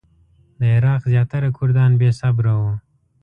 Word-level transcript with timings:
د 0.59 0.61
عراق 0.75 1.01
زیاتره 1.13 1.49
کردان 1.57 1.91
بې 1.99 2.09
صبره 2.19 2.53
وو. 2.59 2.73